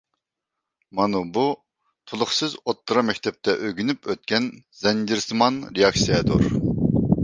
مانا 0.99 1.21
بۇ 1.35 1.43
تولۇقسىز 2.13 2.57
ئوتتۇرا 2.63 3.05
مەكتەپتە 3.11 3.57
ئۆگىنىپ 3.69 4.13
ئۆتكەن 4.13 4.53
زەنجىرسىمان 4.85 5.65
رېئاكسىيەدۇر. 5.79 6.55